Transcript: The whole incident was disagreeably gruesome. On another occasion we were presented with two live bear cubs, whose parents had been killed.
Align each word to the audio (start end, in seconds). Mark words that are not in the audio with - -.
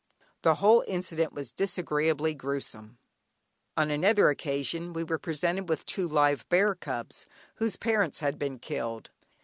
The 0.41 0.55
whole 0.55 0.83
incident 0.87 1.31
was 1.31 1.51
disagreeably 1.51 2.33
gruesome. 2.33 2.97
On 3.77 3.91
another 3.91 4.29
occasion 4.31 4.93
we 4.93 5.03
were 5.03 5.19
presented 5.19 5.69
with 5.69 5.85
two 5.85 6.07
live 6.07 6.49
bear 6.49 6.73
cubs, 6.73 7.27
whose 7.57 7.75
parents 7.77 8.17
had 8.19 8.39
been 8.39 8.57
killed. 8.57 9.11